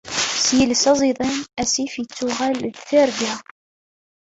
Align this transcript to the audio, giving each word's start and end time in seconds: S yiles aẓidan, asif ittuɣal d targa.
S 0.45 0.47
yiles 0.57 0.83
aẓidan, 0.91 1.37
asif 1.61 1.93
ittuɣal 2.01 2.55
d 2.73 2.77
targa. 2.87 3.33